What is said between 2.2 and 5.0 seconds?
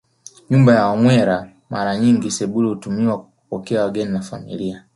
sebule hutumiwa kwa kupokelea wageni wa familia